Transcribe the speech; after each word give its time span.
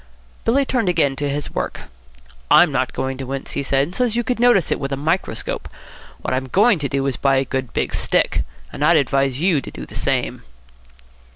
Billy 0.45 0.65
turned 0.65 0.89
again 0.89 1.15
to 1.17 1.29
his 1.29 1.53
work. 1.53 1.81
"I'm 2.49 2.71
not 2.71 2.91
going 2.91 3.19
to 3.19 3.27
wince," 3.27 3.51
he 3.51 3.61
said, 3.61 3.93
"so's 3.93 4.15
you 4.15 4.23
could 4.23 4.39
notice 4.39 4.71
it 4.71 4.79
with 4.79 4.91
a 4.91 4.97
microscope. 4.97 5.69
What 6.23 6.33
I'm 6.33 6.45
going 6.47 6.79
to 6.79 6.89
do 6.89 7.05
is 7.05 7.17
to 7.17 7.21
buy 7.21 7.35
a 7.37 7.45
good 7.45 7.71
big 7.71 7.93
stick. 7.93 8.41
And 8.73 8.83
I'd 8.83 8.97
advise 8.97 9.39
you 9.39 9.61
to 9.61 9.69
do 9.69 9.85
the 9.85 9.93
same." 9.93 10.41